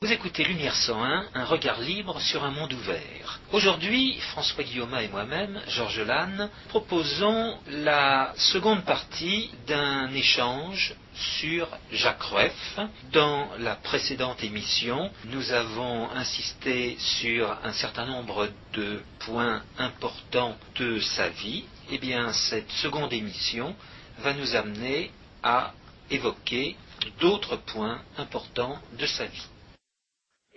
[0.00, 3.40] Vous écoutez Lumière 101, un regard libre sur un monde ouvert.
[3.50, 12.22] Aujourd'hui, François Guillaume et moi-même, Georges Lannes, proposons la seconde partie d'un échange sur Jacques
[12.22, 12.78] Rueff.
[13.10, 21.00] Dans la précédente émission, nous avons insisté sur un certain nombre de points importants de
[21.00, 21.64] sa vie.
[21.90, 23.74] Eh bien, cette seconde émission
[24.20, 25.10] va nous amener
[25.42, 25.72] à
[26.08, 26.76] évoquer
[27.18, 29.48] d'autres points importants de sa vie.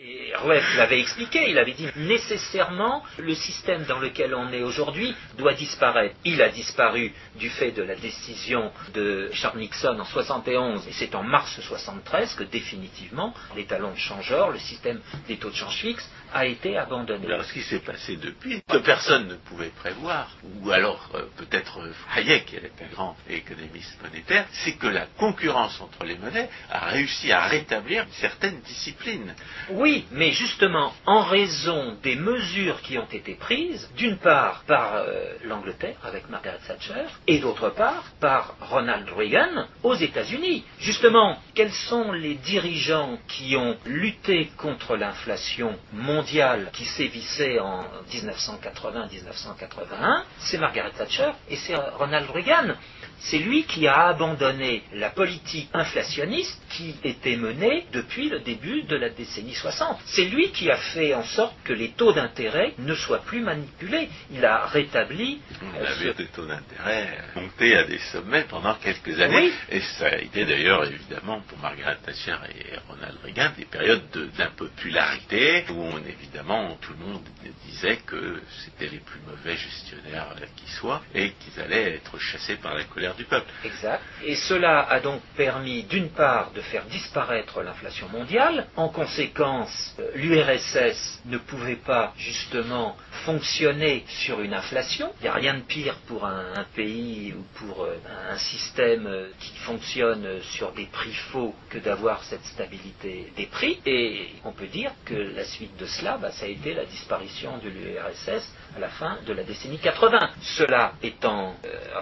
[0.03, 5.15] Et Rueff l'avait expliqué, il avait dit nécessairement le système dans lequel on est aujourd'hui
[5.37, 6.15] doit disparaître.
[6.25, 11.13] Il a disparu du fait de la décision de Charles Nixon en 71 et c'est
[11.13, 16.09] en mars 73 que définitivement l'étalon de changeur, le système des taux de change fixe,
[16.33, 17.27] a été abandonné.
[17.27, 20.29] Alors ce qui s'est passé depuis, que personne ne pouvait prévoir,
[20.61, 25.07] ou alors euh, peut-être euh, Hayek, qui est un grand économiste monétaire, c'est que la
[25.17, 29.35] concurrence entre les monnaies a réussi à rétablir une certaine discipline.
[29.71, 35.33] Oui, mais justement, en raison des mesures qui ont été prises, d'une part par euh,
[35.43, 40.63] l'Angleterre avec Margaret Thatcher, et d'autre part par Ronald Reagan aux États-Unis.
[40.79, 50.23] Justement, quels sont les dirigeants qui ont lutté contre l'inflation mondiale qui sévissait en 1980-1981
[50.39, 52.75] C'est Margaret Thatcher et c'est Ronald Reagan.
[53.23, 58.95] C'est lui qui a abandonné la politique inflationniste qui était menée depuis le début de
[58.95, 59.99] la décennie 60.
[60.05, 64.09] C'est lui qui a fait en sorte que les taux d'intérêt ne soient plus manipulés.
[64.31, 65.39] Il a rétabli.
[65.61, 69.35] On avait des taux d'intérêt montés à des sommets pendant quelques années.
[69.51, 69.53] Oui.
[69.69, 74.29] Et ça a été d'ailleurs évidemment pour Margaret Thatcher et Ronald Reagan des périodes de-
[74.37, 77.21] d'impopularité où on, évidemment tout le monde
[77.67, 82.55] disait que c'était les plus mauvais gestionnaires euh, qui soient et qu'ils allaient être chassés
[82.55, 83.49] par la colère du peuple.
[83.63, 84.01] Exact.
[84.23, 88.67] Et cela a donc permis, d'une part, de faire disparaître l'inflation mondiale.
[88.75, 92.95] En conséquence, euh, l'URSS ne pouvait pas, justement,
[93.25, 95.11] fonctionner sur une inflation.
[95.19, 97.97] Il n'y a rien de pire pour un, pays ou pour euh,
[98.31, 103.79] un système euh, qui fonctionne sur des prix faux que d'avoir cette stabilité des prix.
[103.85, 107.57] Et on peut dire que la suite de cela, bah, ça a été la disparition
[107.57, 110.29] de l'URSS à la fin de la décennie 80.
[110.57, 111.55] Cela étant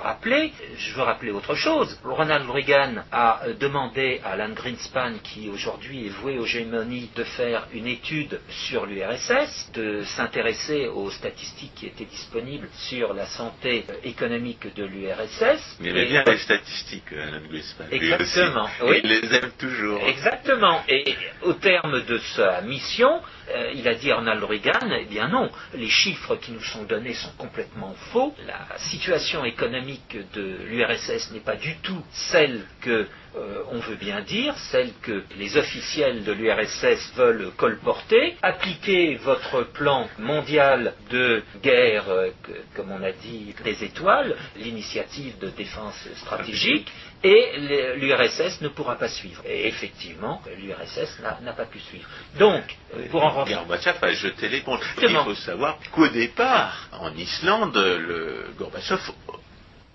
[0.03, 1.97] rappelé, je veux rappeler autre chose.
[2.03, 7.23] Ronald Reagan a euh, demandé à Alan Greenspan, qui aujourd'hui est voué aux gémonies, de
[7.23, 13.85] faire une étude sur l'URSS, de s'intéresser aux statistiques qui étaient disponibles sur la santé
[13.89, 15.77] euh, économique de l'URSS.
[15.79, 17.85] Il aimait Et- bien les statistiques, euh, Alan Greenspan.
[17.91, 18.99] Exactement, oui.
[19.03, 20.01] Il les aime toujours.
[20.05, 20.81] Exactement.
[20.89, 23.21] Et au terme de sa mission,
[23.51, 26.83] euh, il a dit à Ronald Reagan, eh bien non, les chiffres qui nous sont
[26.83, 28.33] donnés sont complètement faux.
[28.45, 34.21] La situation économique de l'URSS n'est pas du tout celle que euh, on veut bien
[34.21, 38.35] dire, celle que les officiels de l'URSS veulent colporter.
[38.41, 45.37] Appliquez votre plan mondial de guerre, euh, que- comme on a dit, des étoiles, l'initiative
[45.39, 46.87] de défense stratégique,
[47.23, 47.51] et
[47.97, 49.41] l'URSS ne pourra pas suivre.
[49.45, 52.07] Et effectivement, l'URSS n'a pas pu suivre.
[52.39, 52.63] Donc,
[52.95, 53.59] euh, pour en revenir.
[53.59, 54.79] Gorbatchev a jeté l'éponge.
[55.01, 58.99] Il faut savoir qu'au départ, en Islande, le Gorbatchev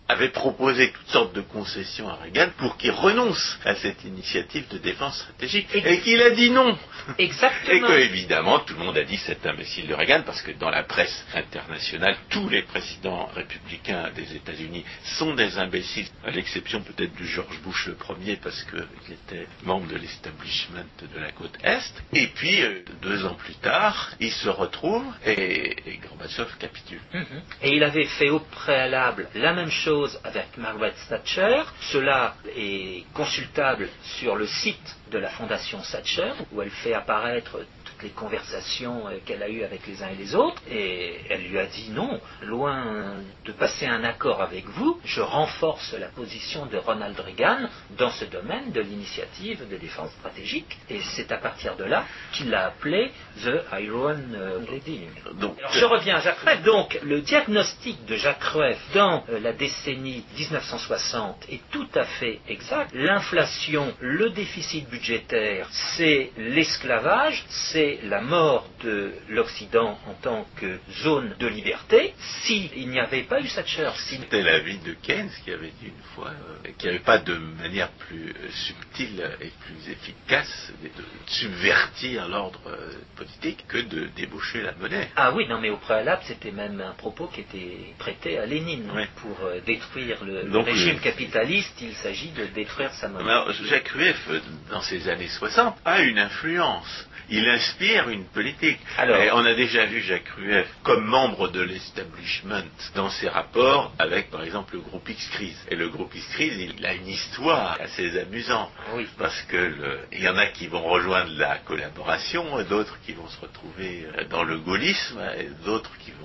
[0.09, 4.79] avait proposé toutes sortes de concessions à Reagan pour qu'il renonce à cette initiative de
[4.79, 6.77] défense stratégique et qu'il a dit non.
[7.19, 7.89] Et Exactement.
[7.89, 10.83] que évidemment tout le monde a dit cet imbécile de Reagan parce que dans la
[10.83, 17.25] presse internationale tous les présidents républicains des États-Unis sont des imbéciles à l'exception peut-être de
[17.25, 22.27] George Bush le premier parce qu'il était membre de l'establishment de la côte est et
[22.27, 27.01] puis euh, deux ans plus tard il se retrouve et, et Gorbatchev capitule.
[27.13, 27.43] Mhm.
[27.63, 29.94] Et il avait fait au préalable la même chose
[30.25, 31.63] avec Margaret Thatcher.
[31.93, 33.89] Cela est consultable
[34.19, 39.19] sur le site de la Fondation Thatcher, où elle fait apparaître toutes les conversations euh,
[39.25, 40.61] qu'elle a eues avec les uns et les autres.
[40.71, 45.95] Et elle lui a dit non, loin de passer un accord avec vous, je renforce
[45.99, 50.79] la position de Ronald Reagan dans ce domaine de l'initiative de défense stratégique.
[50.91, 55.03] Et c'est à partir de là qu'il l'a appelé The Iron euh, Lady.
[55.41, 56.63] Donc, Alors, je reviens à Jacques Rueff.
[56.63, 62.41] Donc, le diagnostic de Jacques Rueff dans euh, la décennie 1960 est tout à fait
[62.49, 62.91] exact.
[62.95, 70.79] L'inflation, le déficit budgétaire, c'est l'esclavage, c'est c'est la mort de l'Occident en tant que
[71.03, 72.15] zone de liberté.
[72.43, 74.17] S'il n'y avait pas eu Thatcher, si...
[74.17, 77.35] C'était l'avis de Keynes qui avait dit une fois euh, qu'il n'y avait pas de
[77.35, 84.63] manière plus euh, subtile et plus efficace de subvertir l'ordre euh, politique que de débaucher
[84.63, 85.11] la monnaie.
[85.17, 88.91] Ah oui, non mais au préalable, c'était même un propos qui était prêté à Lénine.
[88.95, 89.03] Oui.
[89.17, 93.31] Pour euh, détruire le, régime capitaliste, il s'agit de détruire sa monnaie.
[93.31, 94.29] Alors, Jacques Rueff,
[94.71, 97.07] dans ces années 60, a une influence.
[97.31, 98.79] Il inspire une politique.
[98.99, 102.63] Alors- Et on a déjà vu Jacques Rueff comme membre de l'establishment
[102.95, 105.59] dans ses rapports avec, par exemple, le groupe X-Crise.
[105.71, 108.71] Et le groupe X-Crise, il a une histoire assez amusante.
[108.95, 109.07] Oui.
[109.19, 113.29] Parce que le- il y en a qui vont rejoindre la collaboration, d'autres qui vont
[113.29, 116.24] se retrouver dans le gaullisme, et d'autres qui vont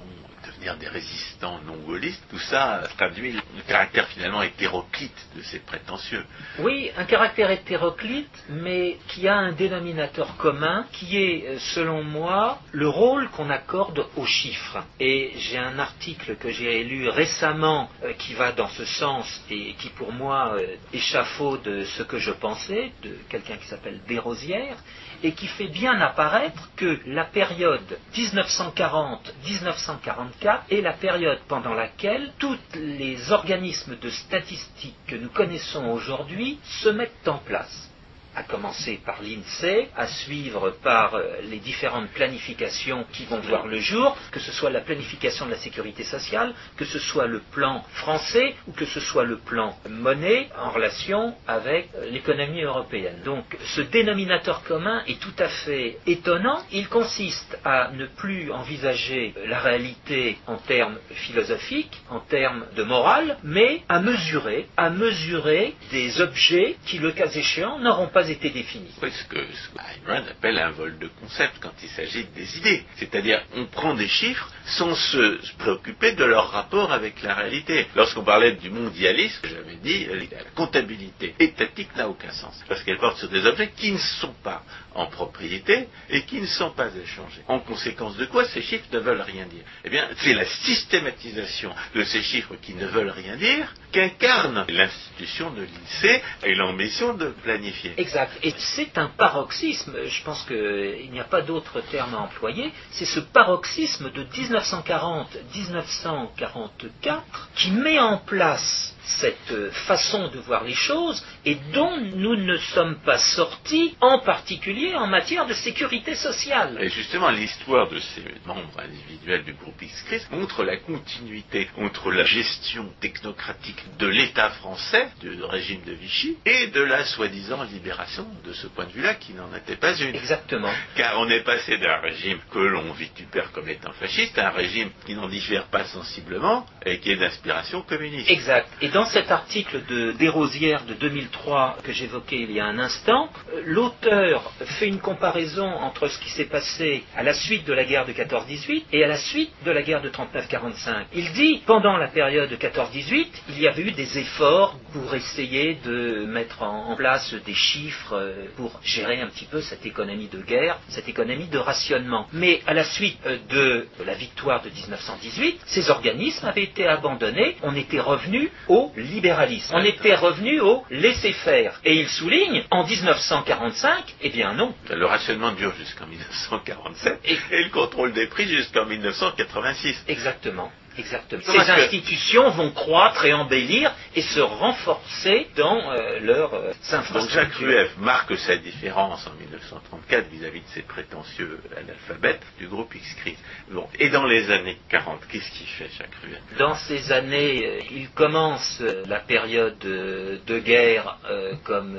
[0.60, 2.22] devenir des résistants non gaullistes.
[2.30, 6.24] Tout ça traduit le caractère finalement hétéroclite de ces prétentieux.
[6.60, 12.60] Oui, un caractère hétéroclite, mais qui a un dénominateur commun, qui est, euh, selon moi,
[12.72, 14.84] le rôle qu'on accorde aux chiffres.
[15.00, 19.74] Et j'ai un article que j'ai lu récemment euh, qui va dans ce sens et
[19.76, 24.78] qui, pour moi, euh, échafaude ce que je pensais, de quelqu'un qui s'appelle Desrosières,
[25.24, 32.58] et qui fait bien apparaître que la période 1940-1944 est la période pendant laquelle tous
[32.76, 37.89] les organismes de statistiques que nous connaissons aujourd'hui se mettent en place
[38.36, 43.80] à commencer par l'INSEE, à suivre par euh, les différentes planifications qui vont voir le
[43.80, 47.84] jour, que ce soit la planification de la sécurité sociale, que ce soit le plan
[47.94, 53.22] français ou que ce soit le plan monnaie en relation avec l'économie européenne.
[53.26, 56.60] Donc ce dénominateur commun est tout à fait étonnant.
[56.72, 63.38] Il consiste à ne plus envisager la réalité en termes philosophiques, en termes de morale,
[63.44, 68.94] mais à mesurer, à mesurer des objets qui, le cas échéant, n'auront pas été définis.
[69.02, 72.26] Oui, ce que, ce que Ayn Rand appelle un vol de concept quand il s'agit
[72.36, 72.84] des idées.
[72.98, 77.88] C'est-à-dire, on prend des chiffres sans se préoccuper de leur rapport avec la réalité.
[77.96, 82.64] Lorsqu'on parlait du mondialisme, j'avais dit, euh, la comptabilité étatique n'a aucun sens.
[82.68, 84.64] Parce qu'elle porte sur des objets qui ne sont pas
[84.96, 87.42] en propriété et qui ne sont pas échangés.
[87.48, 91.74] En conséquence de quoi ces chiffres ne veulent rien dire Eh bien, c'est la systématisation
[91.96, 97.28] de ces chiffres qui ne veulent rien dire qu'incarne l'institution de l'INSEE et l'ambition de
[97.44, 97.94] planifier.
[98.10, 98.40] Exact.
[98.42, 103.06] Et c'est un paroxysme, je pense qu'il n'y a pas d'autre terme à employer, c'est
[103.06, 107.20] ce paroxysme de 1940-1944
[107.56, 112.98] qui met en place cette façon de voir les choses et dont nous ne sommes
[113.06, 116.78] pas sortis, en particulier en matière de sécurité sociale.
[116.82, 122.24] Et justement, l'histoire de ces membres individuels du groupe X-Cris montre la continuité entre la
[122.24, 128.54] gestion technocratique de l'État français, du régime de Vichy, et de la soi-disant libération de
[128.54, 130.16] ce point de vue-là, qui n'en était pas une.
[130.16, 130.72] Exactement.
[130.96, 134.92] Car on est passé d'un régime que l'on vitupère comme étant fasciste à un régime
[135.06, 138.30] qui n'en diffère pas sensiblement et qui est d'inspiration communiste.
[138.30, 138.68] Exact.
[138.82, 143.30] Et dans cet article de Desrosières de 2003 que j'évoquais il y a un instant,
[143.54, 147.86] euh, l'auteur fait une comparaison entre ce qui s'est passé à la suite de la
[147.86, 151.06] guerre de 14-18 et à la suite de la guerre de 39-45.
[151.14, 155.78] Il dit, pendant la période de 14-18, il y avait eu des efforts pour essayer
[155.86, 160.42] de mettre en place des chiffres euh, pour gérer un petit peu cette économie de
[160.42, 162.28] guerre, cette économie de rationnement.
[162.34, 167.56] Mais à la suite euh, de la victoire de 1918, ces organismes avaient été abandonnés,
[167.64, 171.80] on était revenu au libéralisme, on était revenu au laisser-faire.
[171.86, 174.74] Et il souligne, en 1945, eh bien non.
[174.90, 180.04] Le rationnement dure jusqu'en 1947 Et- et le contrôle des prix jusqu'en 1986.
[180.08, 180.72] Exactement.
[180.98, 181.42] Exactement.
[181.46, 186.72] Ces que- institutions vont croître et embellir et se renforcer dans euh, leurs euh,
[187.14, 187.30] Donc.
[187.30, 193.38] Jacques Rueff marque sa différence en 1934 vis-à-vis de ces prétentieux analphabètes du groupe X-Cris.
[193.72, 193.88] Bon.
[194.00, 198.10] Et dans les années 40, qu'est-ce qu'il fait Jacques Rueff Dans ces années, euh, il
[198.10, 201.18] commence euh, la période euh, de guerre
[201.64, 201.98] comme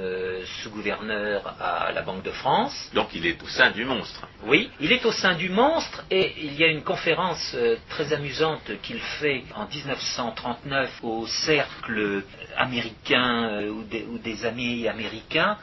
[0.63, 2.91] sous-gouverneur à la Banque de France.
[2.95, 4.27] Donc il est au sein du monstre.
[4.45, 7.57] Oui, il est au sein du monstre et il y a une conférence
[7.89, 12.25] très amusante qu'il fait en 1939 au cercle
[12.57, 15.57] américain euh, ou, des, amis américains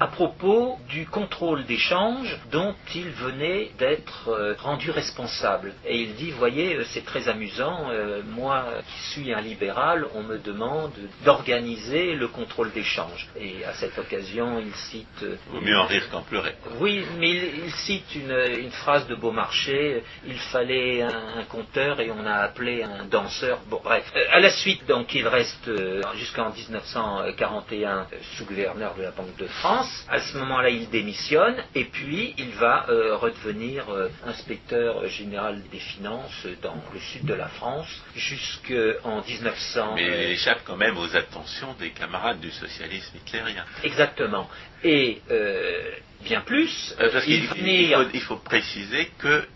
[0.00, 5.72] à propos du contrôle d'échange dont il venait d'être euh, rendu responsable.
[5.86, 10.22] Et il dit, voyez, euh, c'est très amusant, euh, moi qui suis un libéral, on
[10.22, 10.92] me demande
[11.24, 13.28] d'organiser le contrôle d'échange.
[13.38, 15.22] Et à cette occasion, il cite...
[15.22, 16.54] euh, Vaut mieux en rire qu'en pleurer.
[16.80, 22.00] oui, mais il, il cite une, une phrase de Beaumarchais, il fallait un, un conteur
[22.00, 23.58] et on a appelé un danseur.
[23.68, 24.04] Bon, bref.
[24.16, 29.36] Euh, à la suite, donc, il reste euh, jusqu'en 1941 euh, sous-gouverneur de la Banque
[29.36, 29.67] de France.
[29.68, 30.04] France.
[30.08, 35.78] À ce moment-là, il démissionne et puis il va euh, redevenir euh, inspecteur général des
[35.78, 39.94] finances dans le sud de la France jusqu'en 1900.
[39.96, 43.64] Mais euh, il échappe quand même aux attentions des camarades du socialisme hitlérien.
[43.84, 44.48] Exactement.
[44.84, 45.90] Et euh,
[46.24, 49.46] bien plus, Euh, parce il qu'il va il venir- faut, il faut préciser que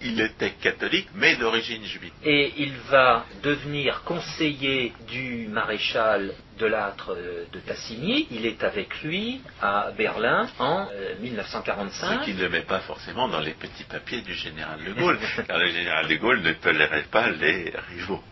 [0.00, 2.12] il était catholique, mais d'origine juive.
[2.24, 8.26] et il va devenir conseiller du maréchal de l'âtre euh, de Tassigny.
[8.30, 12.22] Il est avec lui à Berlin en euh, Ce 1945.
[12.22, 15.68] qui ne met pas forcément dans les petits papiers du général de Gaulle, car le
[15.68, 18.22] général de Gaulle ne tolérait pas les rivaux.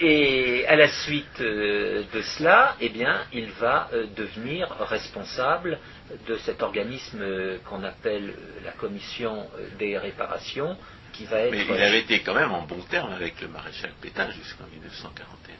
[0.00, 5.78] Et à la suite euh, de cela, eh bien, il va euh, devenir responsable
[6.26, 8.34] de cet organisme euh, qu'on appelle
[8.64, 9.48] la commission
[9.78, 10.76] des réparations,
[11.12, 11.52] qui va être.
[11.52, 15.54] Mais il avait été quand même en bon terme avec le maréchal Pétain jusqu'en 1941.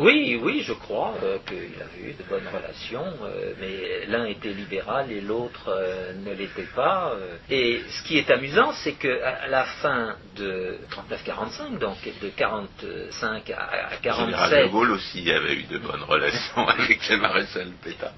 [0.00, 4.52] Oui, oui, je crois euh, qu'il avait eu de bonnes relations, euh, mais l'un était
[4.52, 7.12] libéral et l'autre euh, ne l'était pas.
[7.48, 13.56] Et ce qui est amusant, c'est qu'à la fin de 39-45, donc de 45 à,
[13.56, 17.68] à Le général de 47, Gaulle aussi avait eu de bonnes relations avec le maréchal
[17.82, 18.10] Pétain.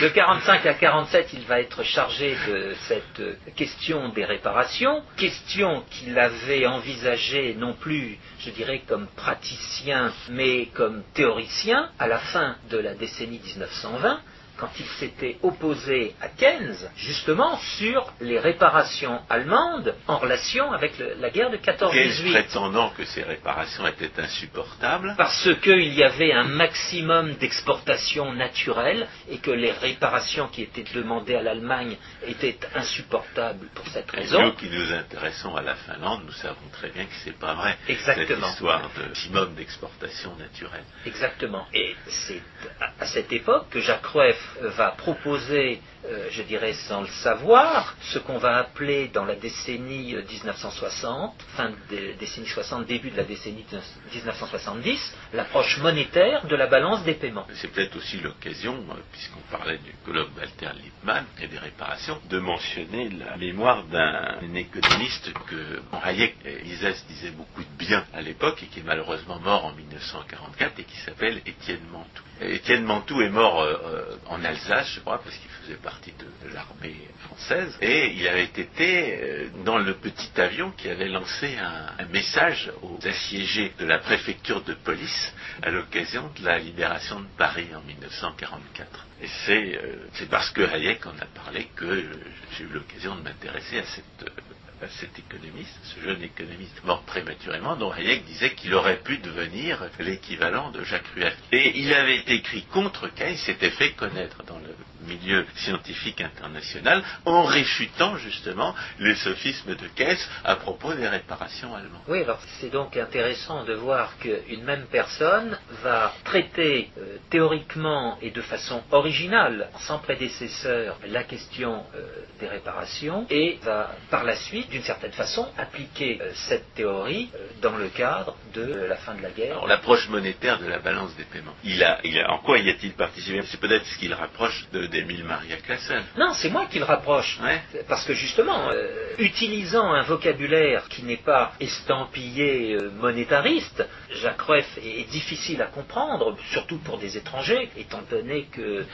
[0.00, 6.18] De 45 à 47, il va être chargé de cette question des réparations, question qu'il
[6.18, 12.78] avait envisagée non plus, je dirais, comme praticien, mais comme théoricien à la fin de
[12.78, 14.20] la décennie 1920,
[14.60, 21.14] quand il s'était opposé à Keynes, justement sur les réparations allemandes en relation avec le-
[21.18, 26.32] la guerre de Keynes 14-18 prétendant que ces réparations étaient insupportables, parce qu'il y avait
[26.32, 33.66] un maximum d'exportations naturelles et que les réparations qui étaient demandées à l'Allemagne étaient insupportables
[33.74, 34.42] pour cette Et raison.
[34.42, 37.76] nous qui nous intéressons à la Finlande, nous savons très bien que c'est pas vrai.
[37.88, 38.46] Exactement.
[38.46, 40.84] Cette histoire de maximum d'exportation naturelle.
[41.06, 41.66] Exactement.
[41.72, 42.42] Et c'est
[42.80, 47.94] à- à cette époque que Jacques Rueff va proposer, euh, je dirais sans le savoir,
[48.00, 53.16] ce qu'on va appeler dans la décennie euh, 1960, fin de décennie 60, début de
[53.16, 53.64] la décennie
[54.12, 57.46] 1970, l'approche monétaire de la balance des paiements.
[57.54, 62.38] C'est peut-être aussi l'occasion, euh, puisqu'on parlait du colloque d'Alter Lippmann et des réparations, de
[62.38, 68.62] mentionner la mémoire d'un économiste que Hayek et Mises disaient beaucoup de bien à l'époque
[68.62, 72.29] et qui est malheureusement mort en 1944 et qui s'appelle Étienne Mantoux.
[72.40, 76.96] Étienne Mantoux est mort euh, en Alsace, je crois, parce qu'il faisait partie de, l'armée
[77.20, 82.06] française et il avait été euh, dans le petit avion qui avait lancé un, un
[82.06, 87.68] message aux assiégés de la préfecture de police à l'occasion de la libération de Paris
[87.74, 89.06] en 1944.
[89.22, 92.04] Et c'est euh, parce que Hayek en a parlé que euh,
[92.52, 94.49] j'ai eu l'occasion de m'intéresser à cette euh,
[94.88, 100.70] cet économiste, ce jeune économiste mort prématurément, dont Hayek disait qu'il aurait pu devenir l'équivalent
[100.70, 101.36] de Jacques Rueff.
[101.52, 104.74] Et il avait écrit contre Keynes, s'était fait connaître dans le
[105.06, 112.02] milieu scientifique international, en réfutant justement les sophismes de Keynes à propos des réparations allemandes.
[112.08, 118.30] Oui, alors c'est donc intéressant de voir qu'une même personne va traiter euh, théoriquement et
[118.30, 122.02] de façon originale, sans prédécesseur, la question euh,
[122.40, 127.30] des réparations et va par la suite, d'une certaine façon, appliquer euh, cette théorie
[127.62, 129.52] dans le cadre de la fin de la guerre.
[129.52, 131.54] Alors l'approche monétaire de la balance des paiements.
[131.64, 133.40] Il a, il a, en quoi y a-t-il participé?
[133.46, 136.02] C'est peut-être ce qu'il rapproche de- d'Émile Maria Classen.
[136.18, 137.38] Non, c'est moi qui le rapproche.
[137.42, 137.60] Ouais.
[137.88, 138.86] Parce que justement, euh,
[139.18, 143.86] utilisant un vocabulaire qui n'est pas estampillé euh, monétariste,
[144.22, 148.84] Jacques Rueff est difficile à comprendre, surtout pour des étrangers, étant donné que euh,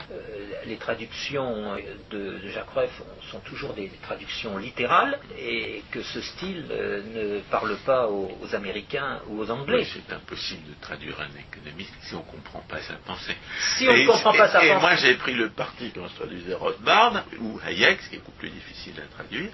[0.65, 1.75] les traductions
[2.11, 2.91] de, de Jacques Rueff
[3.31, 9.19] sont toujours des traductions littérales et que ce style ne parle pas aux, aux Américains
[9.27, 9.79] ou aux Anglais.
[9.79, 13.35] Oui, c'est impossible de traduire un économiste si on ne comprend pas sa pensée.
[13.77, 14.81] Si on ne Et- comprend pas et- sa et pensée.
[14.81, 18.31] moi j'ai pris le parti quand je traduisais Rothbard ou Hayek, ce qui est beaucoup
[18.31, 19.49] plus difficile à traduire,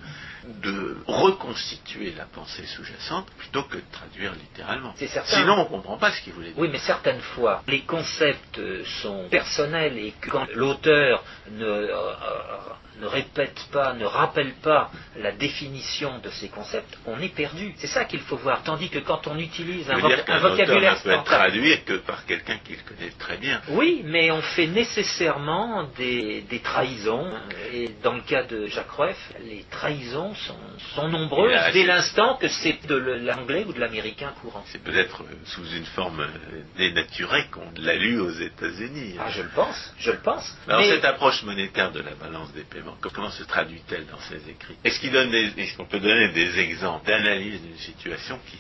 [0.62, 4.94] de reconstituer la pensée sous-jacente plutôt que de traduire littéralement.
[4.98, 5.38] Certain.
[5.38, 6.60] Sinon on ne comprend pas ce qu'il voulait dire.
[6.60, 8.60] Oui, mais certaines fois, les concepts
[9.02, 12.58] sont personnels et que quand l'auteur ne, euh, euh,
[13.02, 17.74] ne répète pas, ne rappelle pas la définition de ces concepts, on est perdu.
[17.78, 18.64] C'est ça qu'il faut voir.
[18.64, 22.26] Tandis que quand on utilise un, dire un vocabulaire ne peut être traduit que par
[22.26, 23.62] quelqu'un qui le connaît très bien.
[23.70, 27.32] oui, mais on fait nécessairement des, des trahisons.
[27.74, 30.58] Et dans le cas de Jacques Rueff, les trahisons sont,
[30.96, 34.64] sont nombreuses là, dès l'instant que c'est de l'anglais ou de l'américain courant.
[34.68, 39.16] C'est peut-être sous une forme euh, dénaturée qu'on l'a lu aux États-Unis.
[39.20, 40.56] Ah, je le pense, je le pense.
[40.68, 42.83] Alors Mais- cette approche monétaire de la balance des paiements
[43.14, 44.76] Comment se traduit-elle dans ses écrits?
[44.84, 48.58] Est-ce qu'on peut donner des exemples d'analyse d'une situation qui,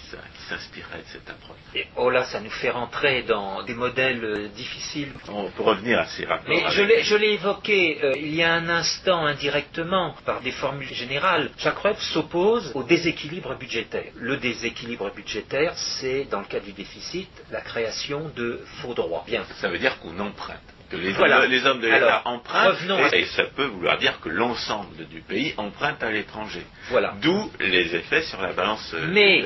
[0.49, 1.57] s'inspirerait de cette approche?
[1.75, 5.09] Et, Oh là, ça nous fait rentrer dans des modèles euh, difficiles.
[5.29, 6.55] On peut revenir assez rapidement.
[6.55, 11.51] Mais je l'ai évoqué euh, il y a un instant indirectement par des formules générales.
[11.57, 14.11] Jacques Rueff s'oppose au déséquilibre budgétaire.
[14.15, 19.23] Le déséquilibre budgétaire, c'est dans le cas du déficit la création de faux droits.
[19.27, 19.43] Bien.
[19.61, 24.19] Ça veut dire qu'on emprunte les, hommes de l'État empruntent, et, ça peut vouloir dire
[24.21, 26.65] que l'ensemble du pays emprunte à l'étranger.
[26.89, 27.15] Voilà.
[27.21, 29.43] D'où les effets sur la balance euh, Mais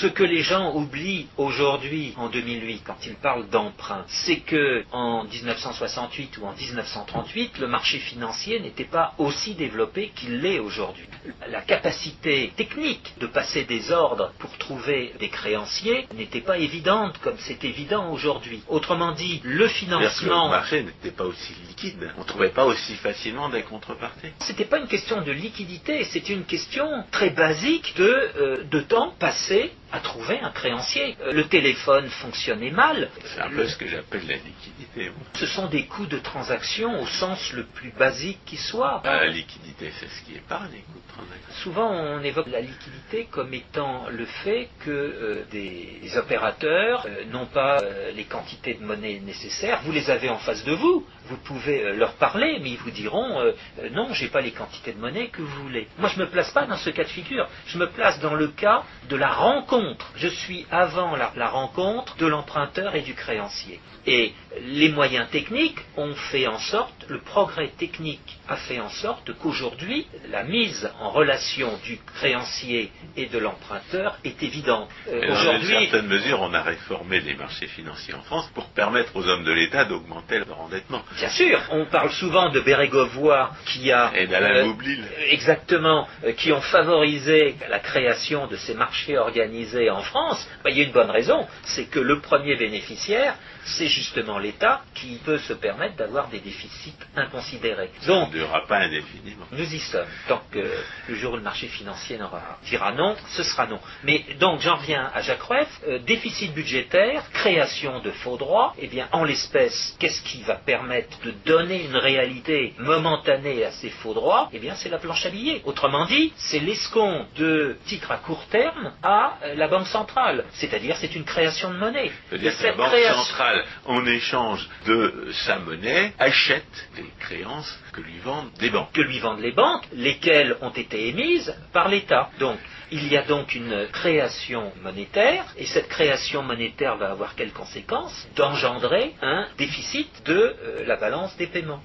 [0.00, 5.24] ce que les gens oublient aujourd'hui, en 2008, quand ils parlent d'emprunt, c'est que en
[5.24, 11.06] 1968 ou en 1938, le marché financier n'était pas aussi développé qu'il l'est aujourd'hui.
[11.50, 17.36] La capacité technique de passer des ordres pour trouver des créanciers n'était pas évidente comme
[17.38, 18.62] c'est évident aujourd'hui.
[18.68, 20.50] Autrement dit, le financement
[20.82, 22.10] n'était pas aussi liquide.
[22.16, 24.28] On ne trouvait pas aussi facilement des contreparties.
[24.40, 29.14] C'était pas une question de liquidité, c'était une question très basique de, euh, de temps
[29.18, 31.16] passé à trouver un créancier.
[31.22, 33.10] Euh, le téléphone fonctionnait mal.
[33.24, 35.10] C'est un peu ce que j'appelle la liquidité.
[35.34, 39.02] Ce sont des coûts de transaction au sens le plus basique qui soit.
[39.04, 41.54] Ah, la liquidité, c'est ce qui épargne les coûts de transaction.
[41.62, 47.46] Souvent, on évoque la liquidité comme étant le fait que euh, des, opérateurs euh, n'ont
[47.46, 47.78] pas
[48.14, 49.80] les quantités de monnaie nécessaires.
[49.84, 51.06] Vous les avez en face de vous.
[51.26, 53.52] Vous pouvez leur parler, mais ils vous diront
[53.92, 55.86] non, j'ai pas les quantités de monnaie que vous voulez.
[55.98, 57.46] Moi, je me place pas dans ce cas de figure.
[57.66, 59.77] Je me place dans le cas de la rencontre
[60.16, 63.80] je suis avant la, rencontre de l'emprunteur et du créancier.
[64.06, 69.32] Et les moyens techniques ont fait en sorte, le progrès technique a fait en sorte
[69.34, 74.88] qu'aujourd'hui, la mise en relation du créancier et de l'emprunteur est évidente.
[75.08, 79.14] Euh, dans une certaine mesure, on a réformé les marchés financiers en France pour permettre
[79.16, 81.02] aux hommes de l'État d'augmenter leur endettement.
[81.16, 84.12] Bien sûr, on parle souvent de Bérégovoy qui a...
[84.14, 90.02] Et d'Alain euh, Exactement, euh, qui ont favorisé la création de ces marchés organisés en
[90.02, 90.48] France.
[90.64, 94.82] Ben, il y a une bonne raison, c'est que le premier bénéficiaire, c'est justement l'État
[94.94, 97.90] qui peut se permettre d'avoir des déficits inconsidérés.
[98.06, 99.46] Donc, durera pas indéfiniment.
[99.52, 100.06] Nous y sommes.
[100.28, 100.64] Tant que
[101.08, 102.18] le jour où le marché financier
[102.64, 103.80] dira non, ce sera non.
[104.04, 105.68] Mais donc, j'en reviens à Jacques Rueff.
[105.88, 108.74] Euh, déficit budgétaire, création de faux droits.
[108.78, 113.90] Eh bien, en l'espèce, qu'est-ce qui va permettre de donner une réalité momentanée à ces
[113.90, 114.48] faux droits?
[114.52, 115.62] Eh bien, c'est la planche à billets.
[115.64, 120.44] Autrement dit, c'est l'escompte de titres à court terme à euh, la Banque centrale.
[120.52, 122.12] C'est-à-dire, c'est une création de monnaie.
[122.30, 128.18] C'est-à-dire que la Banque centrale en échange de sa monnaie, achète des créances que lui
[128.18, 128.92] vendent les banques.
[128.92, 132.30] Que lui vendent les banques, lesquelles ont été émises par l'État.
[132.38, 132.58] Donc,
[132.90, 138.28] il y a donc une création monétaire, et cette création monétaire va avoir quelles conséquences?
[138.36, 141.82] D'engendrer un déficit de euh, la balance des paiements.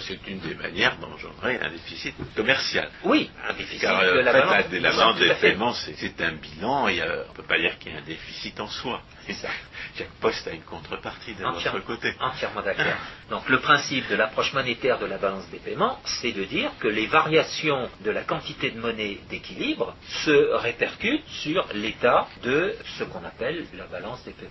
[0.00, 2.88] C'est une des manières d'engendrer un déficit commercial.
[3.04, 7.02] Oui, un déficit Car, de la, balance, la balance des paiements, c'est un bilan, et
[7.02, 9.02] on ne peut pas dire qu'il y a un déficit en soi.
[9.32, 9.48] Ça.
[9.98, 12.14] Chaque poste a une contrepartie de l'autre côté.
[12.20, 12.84] Entièrement d'accord.
[13.30, 16.88] Donc le principe de l'approche monétaire de la balance des paiements, c'est de dire que
[16.88, 19.94] les variations de la quantité de monnaie d'équilibre
[20.24, 24.50] se répercutent sur l'état de ce qu'on appelle la balance des paiements.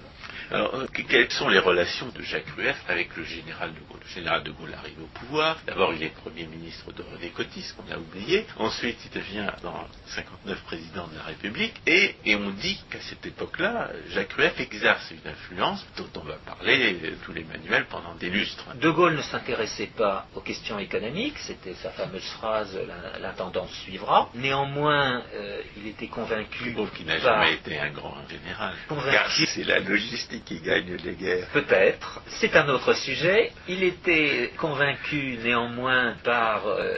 [0.52, 4.10] Alors, euh, quelles sont les relations de Jacques Rueff avec le général de Gaulle Le
[4.10, 5.23] général de Gaulle arrive au pouvoir?
[5.66, 8.46] D'abord, il est Premier ministre de René Coty, ce qu'on a oublié.
[8.58, 11.74] Ensuite, il devient, dans 59, président de la République.
[11.88, 16.36] Et, et on dit qu'à cette époque-là, Jacques Rueff exerce une influence dont on va
[16.36, 18.66] parler tous les manuels pendant des lustres.
[18.76, 22.78] De Gaulle ne s'intéressait pas aux questions économiques, c'était sa fameuse phrase
[23.22, 24.30] l'intendance suivra.
[24.36, 26.76] Néanmoins, euh, il était convaincu.
[26.76, 28.74] Je qu'il n'a jamais été un grand général.
[29.12, 31.48] Car c'est la logistique qui gagne les guerres.
[31.54, 32.22] Peut-être.
[32.28, 33.52] C'est un autre sujet.
[33.68, 35.13] Il était convaincu
[35.44, 36.94] néanmoins par euh,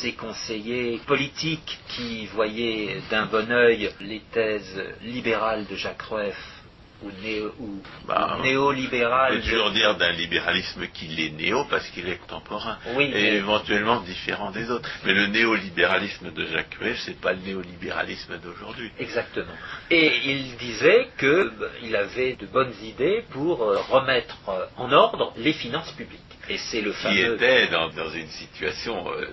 [0.00, 6.60] ses conseillers politiques qui voyaient d'un bon œil les thèses libérales de Jacques Rueff
[7.02, 9.32] ou, néo, ou bah, néolibéral.
[9.32, 14.00] On peut toujours dire d'un libéralisme qu'il est néo parce qu'il est contemporain et éventuellement
[14.00, 14.88] différent des autres.
[15.04, 18.90] Mais le néolibéralisme de Jacques Rueff, c'est pas le néolibéralisme d'aujourd'hui.
[18.98, 19.52] Exactement.
[19.90, 25.32] Et il disait qu'il bah, avait de bonnes idées pour euh, remettre euh, en ordre
[25.36, 26.20] les finances publiques.
[26.50, 27.14] Et c'est le fameux...
[27.14, 29.26] Qui était dans, une situation euh,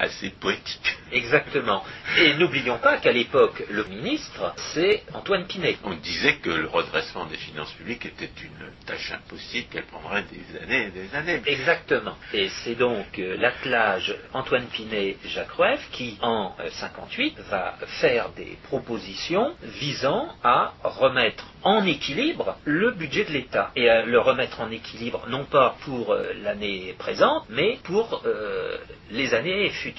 [0.00, 0.96] assez poétique.
[1.12, 1.84] Exactement.
[2.18, 5.76] Et n'oublions pas qu'à l'époque, le ministre, c'est Antoine Pinet.
[5.84, 10.58] On disait que le redressement des finances publiques était une tâche impossible, qu'elle prendrait des
[10.62, 11.42] années et des années.
[11.46, 12.16] Exactement.
[12.32, 19.54] Et c'est donc euh, l'attelage Antoine Pinet-Jacques Rueff qui, en 58, va faire des propositions
[19.62, 25.26] visant à remettre en équilibre le budget de l'État et à le remettre en équilibre
[25.28, 28.78] non pas pour euh, l'année présente mais pour euh,
[29.10, 29.89] les années futures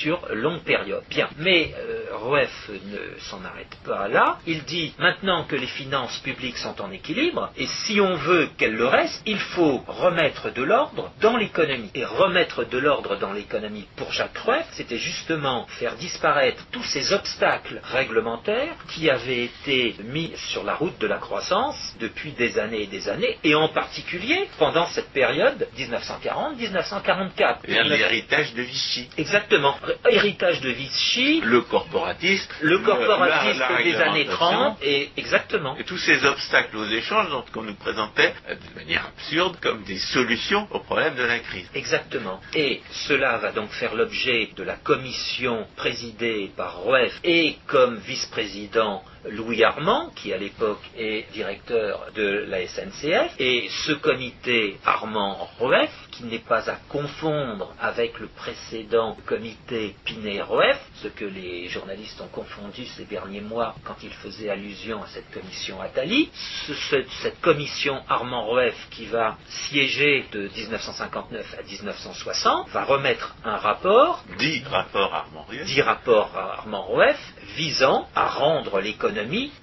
[0.00, 1.02] sur longue période.
[1.08, 4.38] Bien, mais euh, Rueff ne s'en arrête pas là.
[4.46, 8.76] Il dit maintenant que les finances publiques sont en équilibre et si on veut qu'elles
[8.76, 11.90] le restent, il faut remettre de l'ordre dans l'économie.
[11.94, 17.12] Et remettre de l'ordre dans l'économie pour Jacques Rueff, c'était justement faire disparaître tous ces
[17.12, 22.82] obstacles réglementaires qui avaient été mis sur la route de la croissance depuis des années
[22.82, 27.56] et des années, et en particulier pendant cette période 1940-1944.
[27.64, 29.08] Et l'héritage de Vichy.
[29.18, 29.76] Exactement.
[30.08, 32.50] Héritage de Vichy, Le corporatisme.
[32.60, 34.36] le corporatisme la- la des années réglementation.
[34.36, 35.76] 30, et exactement.
[35.76, 39.82] Et tous ces obstacles aux échanges dont on nous présentait euh, de manière absurde comme
[39.84, 41.68] des solutions au problème de la crise.
[41.74, 42.40] Exactement.
[42.54, 49.04] Et cela va donc faire l'objet de la commission présidée par Rueff et comme vice-président
[49.28, 56.24] Louis Armand, qui à l'époque est directeur de la SNCF, et ce comité Armand-Rueff, qui
[56.24, 62.84] n'est pas à confondre avec le précédent comité Pinet-Rueff, ce que les journalistes ont confondu
[62.96, 66.28] ces derniers mois quand ils faisaient allusion à cette commission Attali.
[66.66, 73.56] Ce- ce- cette commission Armand-Rueff qui va siéger de 1959 à 1960 va remettre un
[73.56, 75.64] rapport Dit rapport Armand Rieu.
[75.64, 77.18] dit rapport à Armand Rueff
[77.56, 79.11] visant à rendre l'économie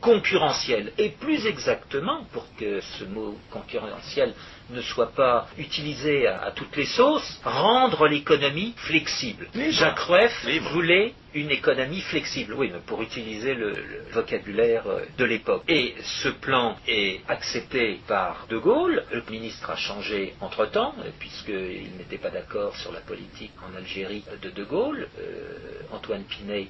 [0.02, 0.94] concurrentielle.
[0.98, 4.34] Et plus exactement, pour que ce mot concurrentiel
[4.70, 9.48] ne soit pas utilisé à, à toutes les sauces, rendre l'économie flexible.
[9.54, 9.72] Libre.
[9.72, 13.74] Jacques Rueff voulait une économie flexible, oui, pour utiliser le,
[14.12, 15.64] vocabulaire euh, de l'époque.
[15.68, 19.04] Et ce plan est accepté par De Gaulle.
[19.12, 24.24] Le ministre a changé entre-temps, euh, puisqu'il n'était pas d'accord sur la politique en Algérie
[24.42, 25.08] de De Gaulle.
[25.20, 26.68] Euh, Antoine Pinet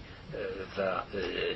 [0.77, 1.05] va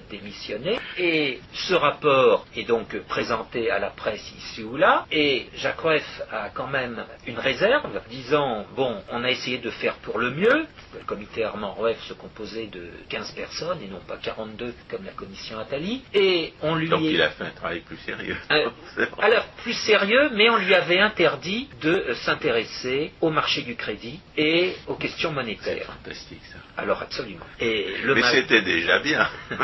[0.09, 0.79] démissionner.
[0.97, 5.05] Et ce rapport est donc présenté à la presse ici ou là.
[5.11, 9.93] Et Jacques Rueff a quand même une réserve, disant bon, on a essayé de faire
[9.97, 10.65] pour le mieux.
[10.97, 15.11] Le comité Armand Rueff se composait de 15 personnes et non pas 42 comme la
[15.11, 16.03] commission Attali.
[16.13, 18.35] Et on lui Donc il a fait un travail plus sérieux.
[18.51, 23.61] Euh, C'est alors, plus sérieux, mais on lui avait interdit de euh, s'intéresser au marché
[23.61, 25.85] du crédit et aux questions C'est monétaires.
[25.85, 26.57] fantastique ça.
[26.81, 27.45] Alors, absolument.
[27.59, 29.27] Et le Mais mal- c'était déjà bien.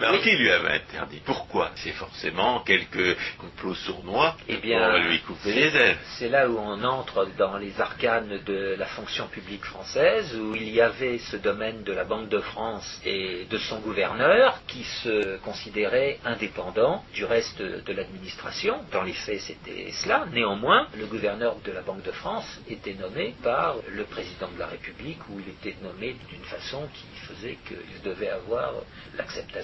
[0.00, 1.70] Alors qui lui avait interdit Pourquoi?
[1.76, 5.96] C'est forcément quelques complots sournois Eh bien, pour lui couper les ailes.
[6.18, 10.68] C'est là où on entre dans les arcanes de la fonction publique française, où il
[10.68, 15.38] y avait ce domaine de la Banque de France et de son gouverneur qui se
[15.38, 18.80] considérait indépendant du reste de l'administration.
[18.92, 20.26] Dans les faits, c'était cela.
[20.32, 24.66] Néanmoins, le gouverneur de la Banque de France était nommé par le président de la
[24.66, 28.72] République, où il était nommé d'une façon qui faisait qu'il devait avoir
[29.16, 29.55] l'acceptation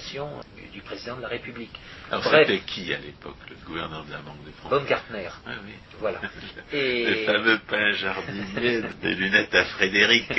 [0.57, 1.73] du, du président de la République.
[2.11, 5.29] Alors c'était qui à l'époque le gouverneur de la Banque de France Baumgartner.
[5.47, 5.73] Ah oui.
[6.01, 6.21] Voilà.
[6.73, 10.31] Le Et, fameux pain jardinier des lunettes à Frédéric.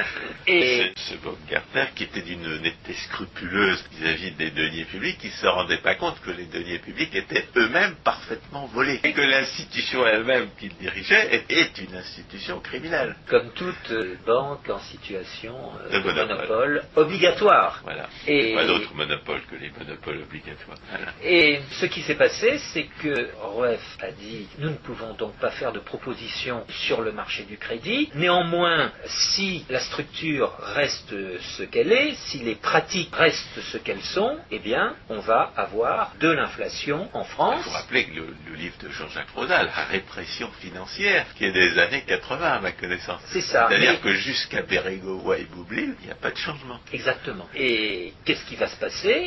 [0.46, 5.32] et Ce, ce Baumgartner qui était d'une honnêteté scrupuleuse vis-à-vis des deniers publics, qui ne
[5.32, 9.00] se rendait pas compte que les deniers publics étaient eux-mêmes parfaitement volés.
[9.04, 13.16] Et que l'institution elle-même qu'il dirigeait est une institution criminelle.
[13.28, 16.28] comme toute euh, banque en situation euh, De de monopole.
[16.28, 17.80] monopole obligatoire.
[17.84, 18.08] Voilà.
[18.26, 20.78] Et, Pas d'autre monopole que les monopoles obligatoires.
[20.88, 21.12] Voilà.
[21.22, 25.50] et ce qui s'est passé, c'est que Rueff a dit nous ne pouvons donc pas
[25.50, 28.10] faire de propositions sur le marché du crédit.
[28.14, 31.14] Néanmoins, si la structure reste
[31.56, 36.12] ce qu'elle est, si les pratiques restent ce qu'elles sont, eh bien, on va avoir
[36.20, 37.64] de l'inflation en Il France.
[37.64, 41.78] faut rappeler que le, le livre de Jean-Jacques Rodal, La répression financière, qui est des
[41.78, 43.20] années 80 à ma connaissance.
[43.26, 43.66] C'est ça.
[43.68, 46.78] C'est-à-dire Mais- que jusqu'à Bérégovoy et Boublil, il n'y a pas de changement.
[46.92, 47.48] Exactement.
[47.54, 48.83] Et qu'est-ce qui va se passer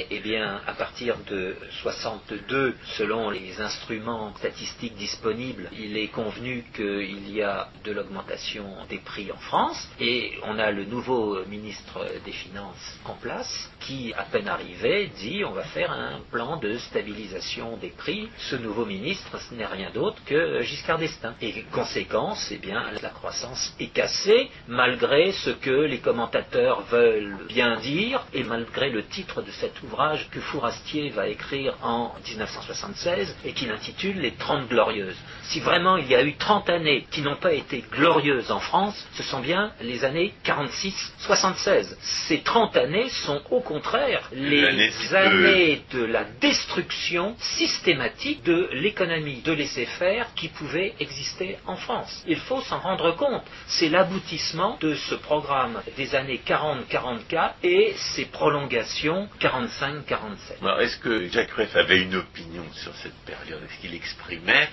[0.10, 7.32] Eh bien, à partir de 62, selon les instruments statistiques disponibles, il est convenu qu'il
[7.32, 12.32] y a de l'augmentation des prix en France et on a le nouveau ministre des
[12.32, 17.78] Finances en place qui, à peine arrivé, dit on va faire un plan de stabilisation
[17.78, 18.30] des prix.
[18.38, 21.34] Ce nouveau ministre, ce n'est rien d'autre que Giscard d'Estaing.
[21.41, 27.78] Et conséquence, eh bien, la croissance est cassée malgré ce que les commentateurs veulent bien
[27.78, 33.54] dire et malgré le titre de cet ouvrage que Fourastier va écrire en 1976 et
[33.54, 35.16] qu'il intitule Les Trente Glorieuses.
[35.44, 39.08] Si vraiment il y a eu 30 années qui n'ont pas été glorieuses en France,
[39.14, 41.96] ce sont bien les années 46-76.
[42.02, 49.54] Ces 30 années sont au contraire les années de la destruction systématique de l'économie de
[49.54, 52.24] laisser-faire qui pouvait exister en France.
[52.28, 53.44] Il faut s'en rendre compte.
[53.68, 60.80] C'est l'aboutissement de ce programme des années 40-44 et ses prolongations 45-47.
[60.82, 63.62] Est-ce que Jacques Rueff avait une opinion sur cette période?
[63.63, 64.69] Est-ce qu'il exprimait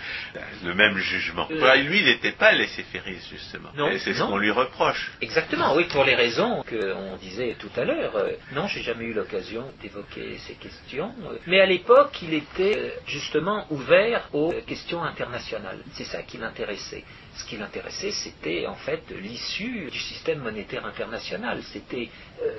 [0.65, 1.47] le même jugement?
[1.51, 3.71] Euh, Lui, il n'était pas laissé-faire, justement.
[3.99, 5.13] C'est ce qu'on lui reproche.
[5.21, 8.17] Exactement, oui, pour les raisons qu'on disait tout à l'heure.
[8.17, 11.15] Euh, non, j'ai jamais eu l'occasion d'évoquer ces questions.
[11.25, 15.79] Euh, mais à l'époque, il était justement ouvert aux questions internationales.
[15.93, 17.05] C'est ça qui l'intéressait.
[17.37, 21.61] Ce qui l'intéressait, c'était en fait l'issue du système monétaire international.
[21.73, 22.09] C'était
[22.43, 22.51] euh,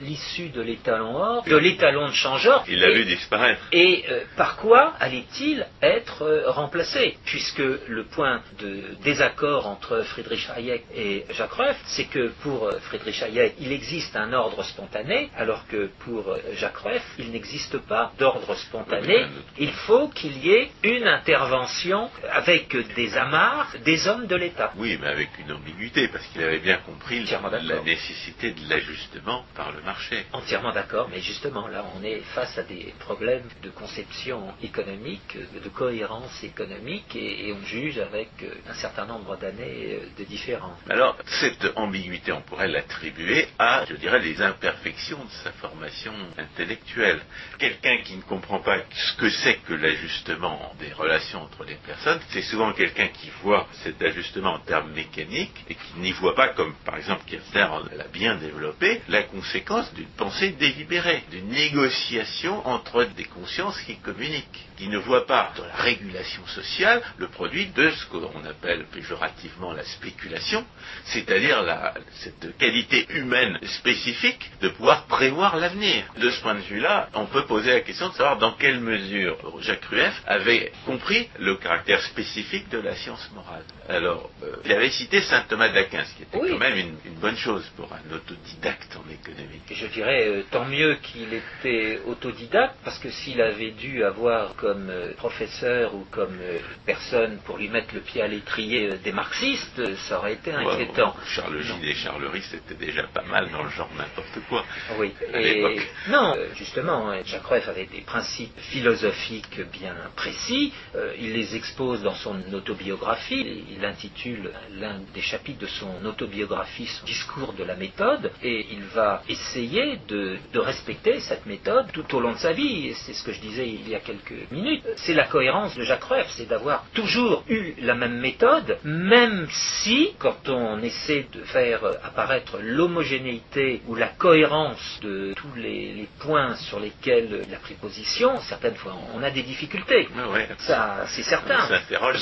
[0.00, 2.64] l'issue de l'étalon or, de l'étalon de changeur.
[2.68, 3.60] Il l'a vu disparaître.
[3.72, 7.18] Et euh, par quoi allait-il être euh, remplacé?
[7.26, 13.22] Puisque le point de désaccord entre Friedrich Hayek et Jacques Rueff, c'est que pour Friedrich
[13.22, 18.54] Hayek, il existe un ordre spontané, alors que pour Jacques Rueff, il n'existe pas d'ordre
[18.54, 19.26] spontané.
[19.58, 24.72] Il faut qu'il y ait une intervention avec des amarres, des hommes de l'État.
[24.76, 29.72] Oui, mais avec une ambiguïté, parce qu'il avait bien compris la nécessité de l'ajustement par
[29.72, 30.24] le marché.
[30.32, 35.68] Entièrement d'accord, mais justement, là, on est face à des problèmes de conception économique, de
[35.68, 40.78] cohérence économique, et, on juge avec euh, un certain nombre d'années euh, de différence.
[40.88, 47.20] Alors, cette ambiguïté, on pourrait l'attribuer à, je dirais, les imperfections de sa formation intellectuelle.
[47.58, 52.20] Quelqu'un qui ne comprend pas ce que c'est que l'ajustement des relations entre les personnes,
[52.30, 56.48] c'est souvent quelqu'un qui voit cet ajustement en termes mécaniques et qui n'y voit pas,
[56.48, 63.04] comme par exemple Kirchner l'a bien développé, la conséquence d'une pensée délibérée, d'une négociation entre
[63.16, 67.90] des consciences qui communiquent qui ne voit pas dans la régulation sociale le produit de
[67.90, 70.64] ce qu'on appelle péjorativement la spéculation,
[71.04, 71.64] c'est-à-dire
[72.12, 76.04] cette qualité humaine spécifique de pouvoir prévoir l'avenir.
[76.16, 79.36] De ce point de vue-là, on peut poser la question de savoir dans quelle mesure
[79.60, 83.64] Jacques Rueff avait compris le caractère spécifique de la science morale.
[83.88, 87.36] Alors, euh, il avait cité saint Thomas d'Aquin, ce qui était quand même une, bonne
[87.36, 89.60] chose pour un autodidacte en économie.
[89.70, 94.88] je dirais euh, tant mieux qu'il était autodidacte, parce que s'il avait dû avoir comme
[94.88, 99.12] euh, professeur ou comme euh, personne pour lui mettre le pied à l'étrier euh, des
[99.12, 101.14] marxistes, ça aurait été inquiétant.
[101.26, 104.64] Charles Gide et Charles Ries, c'était déjà pas mal dans le genre n'importe quoi.
[104.98, 105.12] Oui.
[105.34, 105.76] Et
[106.08, 110.72] non, justement, Jacques Rueff avait des principes philosophiques bien précis.
[111.18, 113.64] il les expose dans son autobiographie.
[113.70, 118.82] Il intitule l'un des chapitres de son autobiographie son discours de la méthode, et il
[118.94, 122.94] va essayer de, de respecter cette méthode tout au long de sa vie.
[122.94, 126.04] C'est ce que je disais il y a quelques minutes, c'est la cohérence de Jacques
[126.04, 131.80] Rueff, c'est d'avoir toujours eu la même méthode, même si, quand on essaie de faire
[132.02, 138.38] apparaître l'homogénéité ou la cohérence de tous les, points sur lesquels il a pris position,
[138.40, 140.08] certaines fois on a des difficultés.
[140.16, 141.64] Ah Ça, c'est certain.
[141.64, 142.18] On s'interroge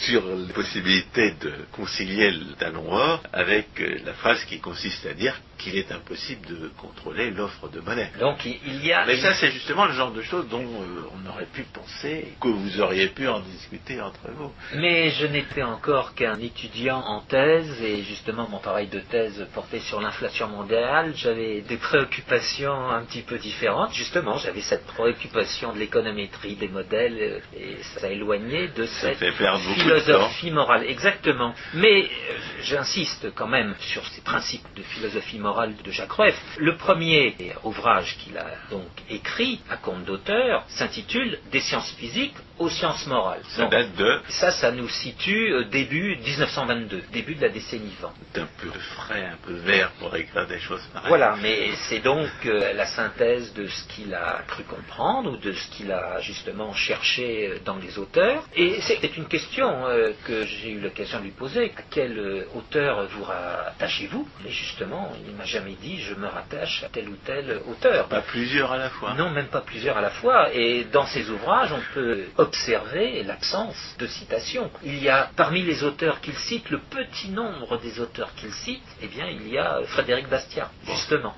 [0.00, 3.68] sur la possibilité de concilier le talon or avec
[4.04, 8.10] la phrase qui consiste à dire qu'il est impossible de contrôler l'offre de monnaie.
[8.18, 9.04] Donc il y a.
[9.06, 12.48] Mais ça, c'est justement le genre de choses dont euh, on aurait pu penser que
[12.48, 14.50] vous auriez pu en discuter entre vous.
[14.76, 19.80] Mais je n'étais encore qu'un étudiant en thèse et justement mon travail de thèse portait
[19.80, 21.12] sur l'inflation mondiale.
[21.14, 23.92] J'avais des préoccupations un petit peu différentes.
[23.92, 30.84] Justement, j'avais cette préoccupation de l'économétrie des modèles et ça éloignait de cette philosophie morale.
[30.88, 31.54] Exactement.
[31.74, 35.49] Mais euh, j'insiste quand même sur ces principes de philosophie morale
[35.84, 36.40] de Jacques Rueff.
[36.58, 37.34] Le premier
[37.64, 43.40] ouvrage qu'il a donc écrit à compte d'auteur s'intitule Des sciences physiques aux sciences morales.
[43.56, 48.12] Ça date de Ça, ça nous situe euh, début 1922, début de la décennie 20.
[48.34, 51.08] C'est un peu frais, un peu vert pour écrire des choses pareilles.
[51.08, 55.52] Voilà, mais c'est donc euh, la synthèse de ce qu'il a cru comprendre ou de
[55.52, 58.44] ce qu'il a justement cherché euh, dans les auteurs.
[58.54, 59.84] Et c'est une question
[60.24, 61.72] que j'ai eu l'occasion de lui poser.
[61.76, 64.28] À quel auteur vous rattachez-vous?
[64.46, 68.08] Et justement, il m'a jamais dit je me rattache à tel ou tel auteur.
[68.08, 69.14] Pas plusieurs à la fois.
[69.14, 70.52] Non, même pas plusieurs à la fois.
[70.52, 74.70] Et dans ses ouvrages, on peut observer l'absence de citation.
[74.82, 78.82] Il y a parmi les auteurs qu'il cite, le petit nombre des auteurs qu'il cite,
[79.00, 81.34] eh bien, il y a Frédéric Bastiat, justement.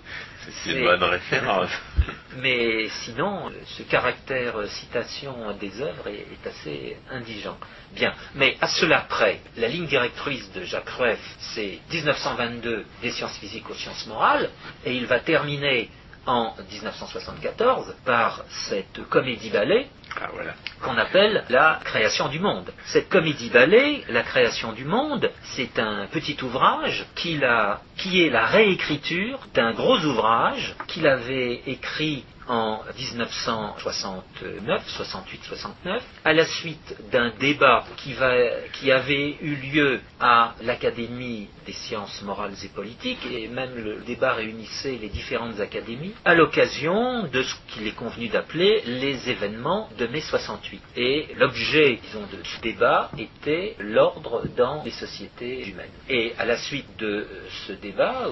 [0.64, 1.70] C'est une bonne référence.
[2.38, 7.58] Mais sinon, ce caractère citation des œuvres est, assez indigent.
[7.94, 11.20] Bien, mais à cela près, la ligne directrice de Jacques Rueff,
[11.54, 14.48] c'est 1922 des sciences physiques aux sciences morales,
[14.86, 15.90] et il va terminer
[16.26, 19.88] en 1974 par cette comédie-ballet
[20.20, 20.54] Ah voilà.
[20.82, 22.72] qu'on appelle la création du monde.
[22.86, 27.06] Cette comédie-ballet, la création du monde, c'est un petit ouvrage
[27.44, 36.32] a, qui est la réécriture d'un gros ouvrage qu'il avait écrit en 1969, 68-69, à
[36.32, 38.34] la suite d'un débat qui, va,
[38.72, 44.34] qui avait eu lieu à l'Académie des sciences morales et politiques, et même le débat
[44.34, 50.06] réunissait les différentes académies, à l'occasion de ce qu'il est convenu d'appeler les événements de
[50.06, 50.82] mai 68.
[50.96, 55.90] Et l'objet, disons, de ce débat était l'ordre dans les sociétés humaines.
[56.08, 57.26] Et à la suite de
[57.66, 58.28] ce débat,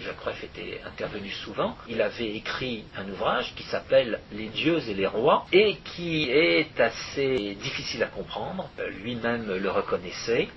[0.00, 4.94] Jacques Rueff était intervenu souvent, il avait écrit un ouvrage qui s'appelle Les dieux et
[4.94, 8.68] les rois et qui est assez difficile à comprendre.
[8.78, 10.48] Euh, Lui-même le reconnaissait.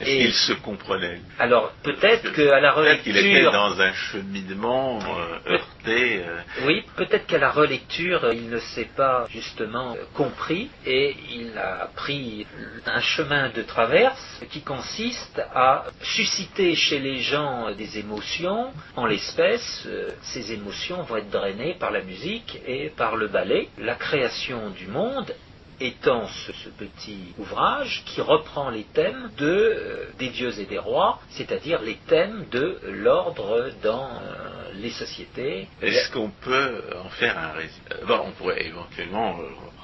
[0.00, 5.52] Est-ce se comprenait Alors peut-être qu'à la Peut-être qu'il était relecture, dans un cheminement euh,
[5.52, 6.22] heurté.
[6.26, 11.56] euh, oui, peut-être qu'à la relecture, il ne s'est pas justement euh, compris et il
[11.58, 12.46] a pris
[12.86, 18.72] un chemin de traverse qui consiste à susciter chez les gens des émotions.
[18.96, 19.86] En l'espèce,
[20.22, 23.68] ces émotions vont être drainées par la musique et par le ballet.
[23.78, 25.34] La création du monde
[25.80, 31.20] étant ce, petit ouvrage qui reprend les thèmes de, euh, des dieux et des rois,
[31.30, 35.68] c'est-à-dire les thèmes de l'ordre dans euh, les sociétés.
[35.80, 37.84] Est-ce qu'on peut en faire un résumé?
[37.92, 39.36] Euh, bon, On pourrait éventuellement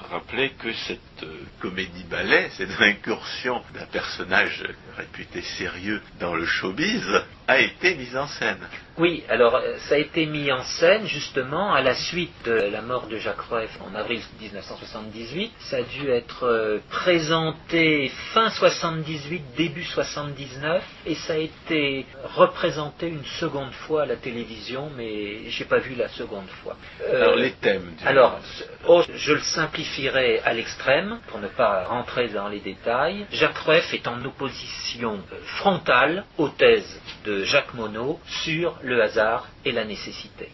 [0.09, 1.16] rappeler que cette
[1.61, 4.63] comédie-ballet, cette incursion d'un personnage
[4.97, 7.05] réputé sérieux dans le showbiz,
[7.47, 8.57] a été mise en scène.
[8.97, 12.81] Oui, alors euh, ça a été mis en scène justement à la suite de la
[12.81, 15.53] mort de Jacques Rueff en avril 1978.
[15.59, 23.07] Ça a dû être euh, présenté fin 78, début 79, et ça a été représenté
[23.07, 26.75] une seconde fois à la télévision, mais j'ai pas vu la seconde fois.
[27.03, 27.93] Euh, Alors les thèmes.
[27.97, 28.39] du- alors,
[28.87, 33.25] oh, je le simplifierai à l'extrême pour ne pas rentrer dans les détails.
[33.31, 39.47] Jacques Rueff est en opposition euh, frontale aux thèses de Jacques Monod sur le hasard
[39.65, 40.49] et la nécessité.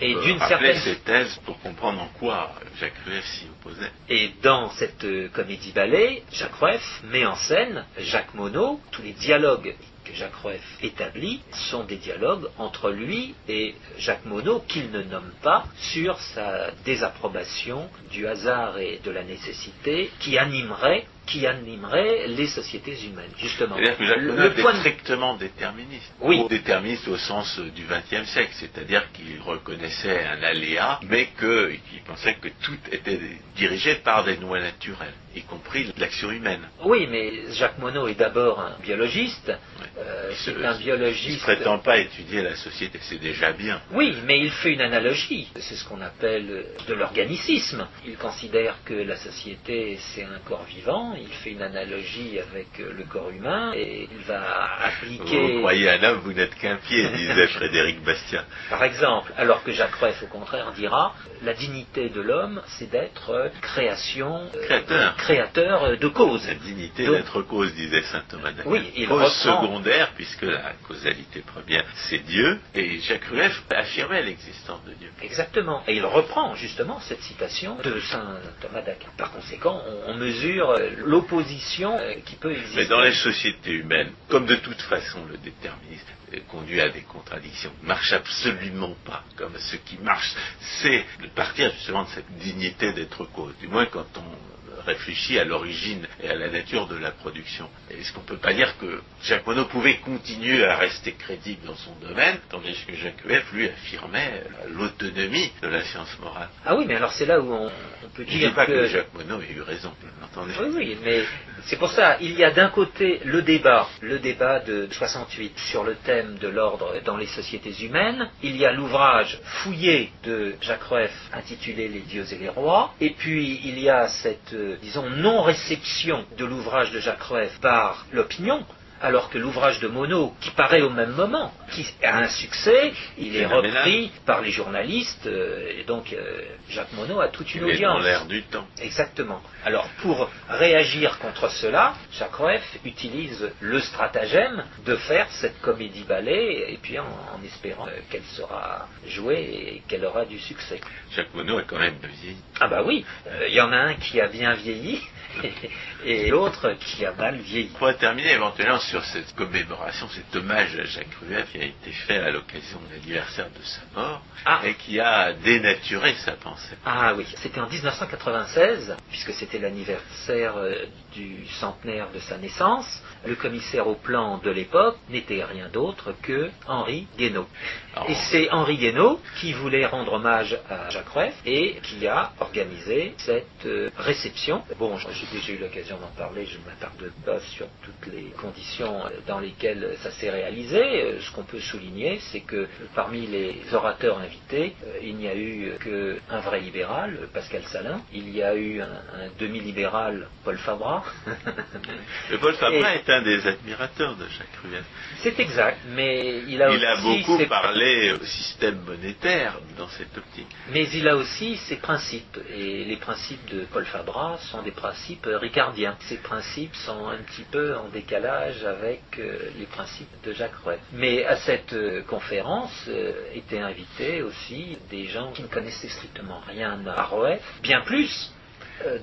[0.00, 3.90] Et peut d'une certaine ces thèses pour comprendre en quoi Jacques Rueff s'y opposait.
[4.08, 8.78] et dans cette euh, comédie ballet, Jacques Rueff met en scène Jacques Monod.
[8.90, 9.74] Tous les dialogues
[10.06, 11.40] que Jacques Rueff établit
[11.70, 17.88] sont des dialogues entre lui et Jacques Monod qu'il ne nomme pas sur sa désapprobation
[18.10, 23.74] du hasard et de la nécessité qui animerait qui animerait les sociétés humaines, justement.
[23.74, 26.12] C'est-à-dire que Jacques Le- point de- strictement déterministe.
[26.20, 26.38] Oui.
[26.38, 32.34] Ou déterministe au sens du XXe siècle, c'est-à-dire qu'il reconnaissait un aléa, mais qu'il pensait
[32.34, 33.18] que tout était
[33.56, 36.62] dirigé par des lois naturelles, y compris l'action humaine.
[36.84, 39.50] Oui, mais Jacques Monod est d'abord un biologiste.
[39.98, 41.42] Euh, Il c'est se- un Il ne biologiste.
[41.42, 43.80] prétend pas étudier la société, c'est déjà bien.
[43.92, 45.48] Oui, mais il fait une analogie.
[45.56, 47.86] C'est ce qu'on appelle de l'organicisme.
[48.06, 51.14] Il considère que la société, c'est un corps vivant.
[51.18, 56.02] Il fait une analogie avec le corps humain et il va Vous appliquer, croyez un
[56.04, 58.44] homme, vous n'êtes qu'un pied, disait Frédéric Bastien.
[58.68, 63.50] par exemple, alors que Jacques Rueff, au contraire, dira la dignité de l'homme, c'est d'être
[63.62, 65.96] création, euh, Créateur.
[65.98, 66.46] de cause.
[66.46, 68.68] La dignité d'être cause, disait saint Thomas d'Aquin.
[68.70, 74.22] Oui, il cause reprend- secondaire, puisque la causalité première, c'est Dieu, et Jacques Rueff affirmait
[74.22, 75.10] l'existence de Dieu.
[75.22, 75.82] Exactement.
[75.86, 79.08] Et il reprend justement cette citation de saint Thomas d'Aquin.
[79.16, 82.76] Par conséquent, on, mesure l'opposition euh, qui peut exister.
[82.76, 87.02] Mais dans les sociétés humaines, comme de toute façon le déterminisme euh, conduit à des
[87.02, 89.24] contradictions, ne marche absolument pas.
[89.36, 90.34] Comme ce qui marche,
[90.80, 93.54] c'est de partir justement de cette dignité d'être cause.
[93.60, 97.68] Du moins quand on réfléchit à l'origine et à la nature de la production.
[97.90, 101.76] Est-ce qu'on ne peut pas dire que Jacques Monod pouvait continuer à rester crédible dans
[101.76, 106.48] son domaine, tandis que Jacques Rueff, lui, affirmait euh, l'autonomie de la science morale?
[106.64, 108.66] Ah oui, mais alors c'est là où on, on peut Je ne dire dis pas
[108.66, 108.86] que, que...
[108.86, 111.22] Jacques Monod ait eu raison, vous m'entendez Oui, oui, mais
[111.64, 115.84] c'est pour ça, il y a d'un côté le débat, le débat de 68 sur
[115.84, 120.84] le thème de l'ordre dans les sociétés humaines, il y a l'ouvrage fouillé de Jacques
[120.84, 126.24] Rueff intitulé Les dieux et les rois, et puis il y a cette, disons, non-réception
[126.36, 128.64] de l'ouvrage de Jacques Rueff par l'opinion,
[129.00, 133.36] alors que l'ouvrage de Monod, qui paraît au même moment, qui a un succès, il
[133.36, 137.70] est repris par les journalistes, euh, et donc euh, Jacques Monod a toute une Il
[137.70, 138.04] est dans audience.
[138.04, 138.66] l'air du temps.
[138.80, 139.40] Exactement.
[139.64, 146.72] Alors, pour réagir contre cela, Jacques Rueff utilise le stratagème de faire cette comédie ballet,
[146.72, 149.42] et puis en, en espérant euh, qu'elle sera jouée
[149.76, 150.80] et qu'elle aura du succès.
[151.14, 152.36] Jacques Monod a quand même vieilli.
[152.60, 155.00] Ah bah oui, euh, il y en a un qui a bien vieilli,
[156.04, 157.70] et l'autre qui a mal vieilli.
[157.74, 161.90] On pourrait terminer éventuellement sur cette commémoration, cet hommage à Jacques Rueff qui a été
[161.92, 164.60] fait à l'occasion de l'anniversaire de sa mort Ah.
[164.64, 166.55] et qui a dénaturé sa pensée.
[166.84, 170.74] Ah oui, c'était en 1996, puisque c'était l'anniversaire euh,
[171.12, 173.02] du centenaire de sa naissance.
[173.26, 177.46] Le commissaire au plan de l'époque n'était rien d'autre que Henri Guénaud.
[177.96, 182.30] Alors, Et c'est Henri Guénaud qui voulait rendre hommage à Jacques Rueff et qui a
[182.40, 184.62] organisé cette euh, réception.
[184.78, 189.00] Bon, j'ai déjà eu l'occasion d'en parler, je ne m'attarde pas sur toutes les conditions
[189.26, 190.78] dans lesquelles ça s'est réalisé.
[190.82, 195.34] Euh, Ce qu'on peut souligner, c'est que parmi les orateurs invités, euh, il n'y a
[195.34, 198.02] eu qu'un vrai libéral, Pascal Salin.
[198.12, 198.84] Il y a eu un,
[199.22, 201.02] un demi-libéral, Paul Fabra.
[202.42, 204.84] Paul Fabra Et- est un des admirateurs de Jacques Rueff.
[205.22, 207.85] c'est exact, mais il a Il a aussi beaucoup ses- parlé
[208.20, 210.48] au système monétaire dans cette optique.
[210.72, 215.28] Mais il a aussi ses principes, et les principes de Paul Fabra sont des principes
[215.28, 215.96] ricardiens.
[216.08, 220.80] Ces principes sont un petit peu en décalage avec euh, les principes de Jacques Rueff.
[220.92, 226.40] Mais à cette euh, conférence euh, étaient invités aussi des gens qui ne connaissaient strictement
[226.46, 228.32] rien à Rueff, bien plus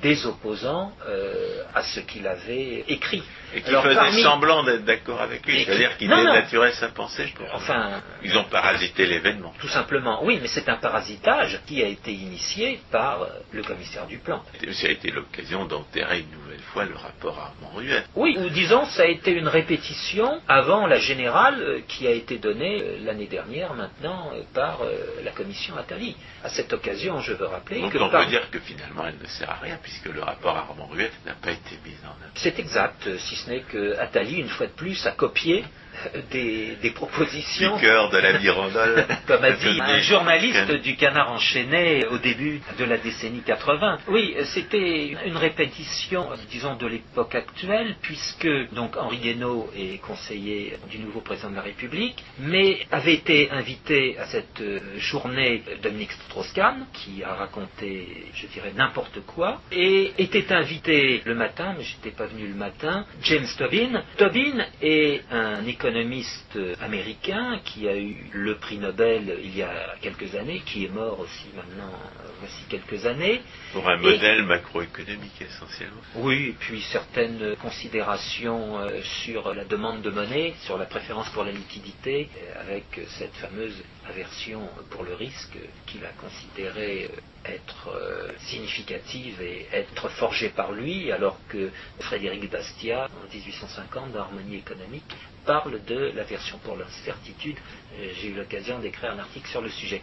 [0.01, 3.23] des opposants euh, à ce qu'il avait écrit.
[3.55, 5.63] Et qui faisait parmi- semblant d'être d'accord avec lui.
[5.63, 7.31] C'est-à-dire qu'il dénaturait sa pensée.
[7.35, 9.53] pour- Enfin, Ils ont parasité l'événement.
[9.59, 14.05] tout simplement, oui, mais c'est un parasitage qui a été initié par euh, le commissaire
[14.07, 14.43] du plan.
[14.71, 18.05] Ça a été l'occasion d'enterrer une nouvelle fois le rapport Armand Rueff.
[18.15, 22.37] Oui, ou disons, ça a été une répétition avant la générale euh, qui a été
[22.37, 24.79] donnée euh, l'année dernière maintenant euh, par
[25.23, 26.15] la commission Attali.
[26.43, 29.17] À cette occasion, je veux rappeler Donc que on par- peut dire que finalement elle
[29.21, 32.31] ne sert à rien puisque le rapport Armand Rueff n'a pas été mis en œuvre.
[32.35, 35.63] c'est exact, si ce n'est que Attali, une fois de plus, a copié
[36.31, 39.05] des, des propositions Du cœur de la Mirandole.
[39.27, 43.99] comme a dit un journaliste du Canard enchaîné au début de la décennie 80.
[44.07, 50.99] Oui, c'était une répétition, disons, de l'époque actuelle, puisque donc Henri Guénaud est conseiller du
[50.99, 56.85] nouveau président de la République, mais avait été invité à cette euh, journée Dominique Strauss-Kahn,
[56.93, 62.25] qui a raconté, je dirais, n'importe quoi, et était invité le matin, mais j'étais pas
[62.25, 64.03] venu le matin, James Tobin.
[64.17, 70.33] Tobin est un économiste américain qui a eu le prix Nobel il y a quelques
[70.33, 73.41] années, qui est mort aussi maintenant, euh, voici quelques années.
[73.73, 76.01] Pour un modèle macroéconomique essentiellement.
[76.17, 81.43] Oui, et puis certaines considérations euh, sur la demande de monnaie, sur la préférence pour
[81.43, 82.85] la liquidité, euh, avec
[83.17, 85.57] cette fameuse aversion pour le risque
[85.87, 87.89] qu'il a considéré euh, être
[88.37, 95.03] significative et être forgée par lui, alors que Frédéric Bastiat, en 1850, dans Harmonie économique,
[95.45, 97.57] parle de l'aversion pour l'incertitude.
[97.99, 100.01] J'ai eu l'occasion d'écrire un article sur le sujet.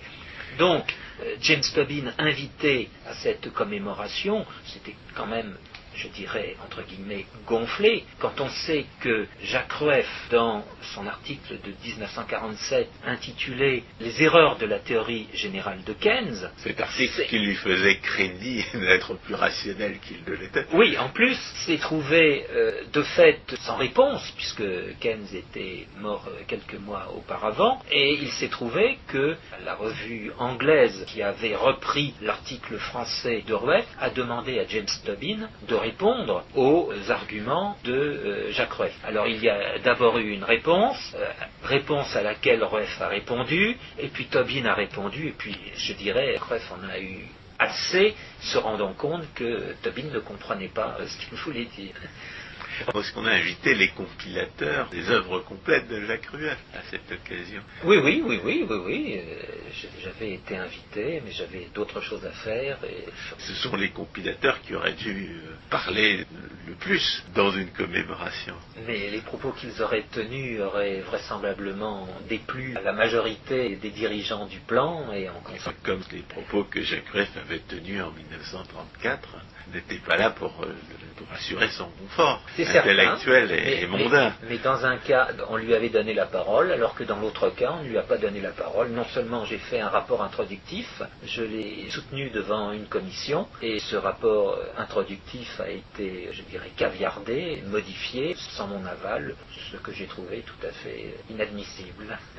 [0.59, 0.85] Donc,
[1.23, 5.57] euh, James Tobin invité à cette commémoration, c'était quand même,
[5.95, 10.65] je dirais, entre guillemets, gonflé, quand on sait que Jacques Rueff, dans
[10.95, 17.27] son article de 1947 intitulé Les erreurs de la théorie générale de Keynes, Cet article
[17.27, 20.67] qui lui faisait crédit d'être plus rationnel qu'il ne l'était.
[20.73, 21.37] Oui, en plus,
[21.67, 24.65] s'est trouvé euh, de fait sans réponse, puisque
[25.01, 31.05] Keynes était mort euh, quelques mois auparavant, et il s'est trouvé que la revue anglaise
[31.07, 36.93] qui avait repris l'article français de Rueff a demandé à James Tobin de répondre aux
[37.09, 38.97] arguments de euh, Jacques Rueff.
[39.05, 41.27] Alors il y a d'abord eu une réponse, euh,
[41.65, 46.37] réponse à laquelle Rueff a répondu, et puis Tobin a répondu, et puis je dirais
[46.39, 47.27] Rueff en a eu
[47.59, 51.95] assez, se rendant compte que Tobin ne comprenait pas euh, ce qu'il voulait dire.
[52.93, 57.61] Parce qu'on a invité les compilateurs des œuvres complètes de Jacques Rueff à cette occasion.
[57.85, 59.19] Oui, oui, oui, oui, oui, oui.
[59.19, 59.43] euh,
[60.03, 62.79] J'avais été invité, mais j'avais d'autres choses à faire.
[62.85, 63.05] Et...
[63.39, 65.11] Ce sont les compilateurs qui auraient dû
[65.45, 66.25] euh, parler
[66.67, 68.55] le plus dans une commémoration.
[68.87, 74.61] Mais les propos qu'ils auraient tenus auraient vraisemblablement déplu à la majorité des dirigeants du
[74.61, 75.43] plan et en.
[75.83, 80.75] Comme les propos que Jacques Rueff avait tenus en 1934 n'étaient pas là pour, euh,
[81.17, 82.81] pour assurer son confort certain.
[82.81, 84.35] intellectuel et, Mais- et mondain.
[84.43, 87.51] Mais, mais dans un cas, on lui avait donné la parole, alors que dans l'autre
[87.51, 88.89] cas, on ne lui a pas donné la parole.
[88.91, 93.97] Non seulement j'ai fait un rapport introductif, je l'ai soutenu devant une commission, et ce
[93.97, 99.35] rapport introductif a été, je dirais, caviardé, modifié, sans mon aval,
[99.71, 102.19] ce que j'ai trouvé tout à fait inadmissible.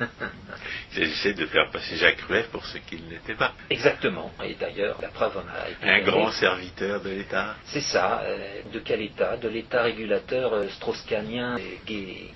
[0.92, 3.52] Il s'agissait de faire passer Jacques Rueff pour ce qu'il n'était pas.
[3.70, 4.30] Exactement.
[4.44, 7.56] Et d'ailleurs, la preuve en a été Un grand serviteur de l'État.
[7.66, 8.22] C'est ça.
[8.24, 9.36] euh, de quel État?
[9.36, 10.66] De l'État régulateur euh,
[11.88, 12.32] et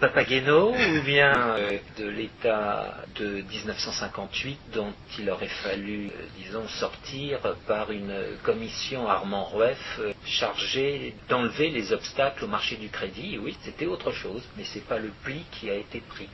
[0.00, 7.90] Papageno ou bien euh, de l'État de 1958 dont il aurait fallu, disons, sortir par
[7.90, 13.38] une commission Armand Rueff chargée d'enlever les obstacles au marché du crédit?
[13.38, 16.28] Oui, c'était autre chose, mais c'est pas le pli qui a été pris.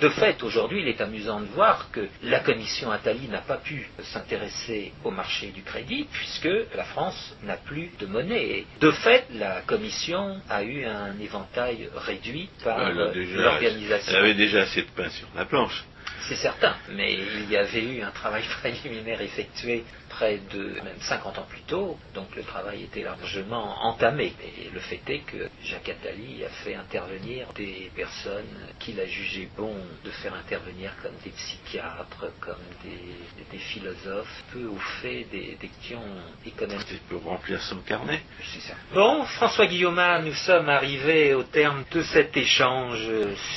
[0.00, 3.88] De fait, aujourd'hui, il est amusant de voir que la commission Attali n'a pas pu
[4.02, 8.44] s'intéresser au marché du crédit puisque la France n'a plus de monnaie.
[8.44, 14.12] Et de fait, la commission a eu un éventail réduit par l'organisation.
[14.12, 15.84] elle avait déjà assez de pain sur la planche.
[16.28, 19.84] C'est certain, mais il y avait eu un travail préliminaire effectué
[20.16, 24.32] près de même 50 ans plus tôt, donc le travail était largement entamé.
[24.42, 29.48] Et le fait est que Jacques Attali a fait intervenir des personnes qu'il a jugé
[29.56, 35.56] bon de faire intervenir comme des psychiatres, comme des, des philosophes, peu au fait des,
[35.60, 36.02] des questions
[36.46, 36.86] économiques.
[36.88, 38.22] C'est pour remplir son carnet.
[38.42, 38.74] C'est ça.
[38.94, 43.06] Bon, François Guillaume, nous sommes arrivés au terme de cet échange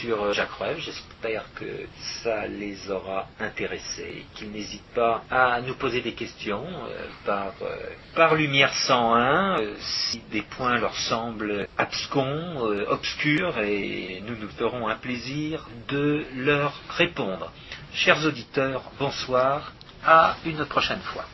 [0.01, 0.79] sur Jacques Rueff.
[1.21, 1.65] J'espère que
[2.23, 7.75] ça les aura intéressés, qu'ils n'hésitent pas à nous poser des questions euh, par, euh,
[8.15, 12.23] par Lumière 101, euh, si des points leur semblent abscons,
[12.71, 17.51] euh, obscurs, et nous nous ferons un plaisir de leur répondre.
[17.93, 19.73] Chers auditeurs, bonsoir,
[20.05, 21.25] à une prochaine fois.